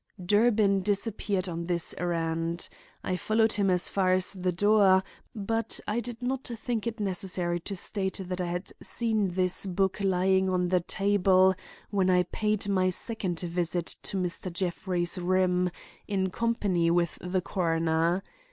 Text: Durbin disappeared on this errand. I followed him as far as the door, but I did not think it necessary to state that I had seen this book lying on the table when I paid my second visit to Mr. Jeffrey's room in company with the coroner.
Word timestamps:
Durbin 0.19 0.81
disappeared 0.81 1.47
on 1.47 1.67
this 1.67 1.93
errand. 1.95 2.69
I 3.03 3.15
followed 3.15 3.53
him 3.53 3.69
as 3.69 3.87
far 3.87 4.13
as 4.13 4.33
the 4.33 4.51
door, 4.51 5.03
but 5.35 5.79
I 5.87 5.99
did 5.99 6.23
not 6.23 6.43
think 6.55 6.87
it 6.87 6.99
necessary 6.99 7.59
to 7.59 7.75
state 7.75 8.19
that 8.19 8.41
I 8.41 8.47
had 8.47 8.71
seen 8.81 9.33
this 9.33 9.67
book 9.67 9.99
lying 10.01 10.49
on 10.49 10.69
the 10.69 10.79
table 10.79 11.53
when 11.91 12.09
I 12.09 12.23
paid 12.23 12.67
my 12.67 12.89
second 12.89 13.41
visit 13.41 13.95
to 14.01 14.17
Mr. 14.17 14.51
Jeffrey's 14.51 15.19
room 15.19 15.69
in 16.07 16.31
company 16.31 16.89
with 16.89 17.19
the 17.21 17.41
coroner. 17.41 18.23